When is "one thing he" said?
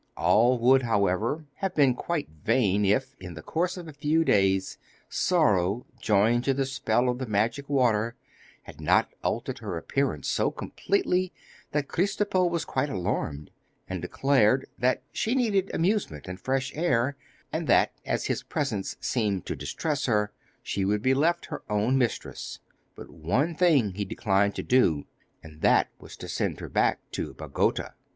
23.11-24.03